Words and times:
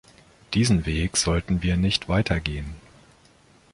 Diesen 0.55 0.87
Weg 0.87 1.15
sollten 1.15 1.61
wir 1.61 1.77
nicht 1.77 2.09
weitergehen. 2.09 2.73